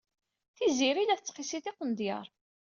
Tiziri 0.55 1.03
la 1.05 1.17
tettqissi 1.19 1.59
tiqendyar. 1.63 2.27